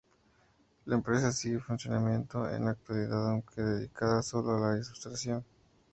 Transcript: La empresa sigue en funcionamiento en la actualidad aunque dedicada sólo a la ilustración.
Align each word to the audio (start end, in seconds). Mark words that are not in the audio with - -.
La 0.87 0.95
empresa 0.95 1.31
sigue 1.31 1.53
en 1.57 1.61
funcionamiento 1.61 2.49
en 2.49 2.65
la 2.65 2.71
actualidad 2.71 3.29
aunque 3.29 3.61
dedicada 3.61 4.23
sólo 4.23 4.53
a 4.55 4.71
la 4.71 4.75
ilustración. 4.75 5.45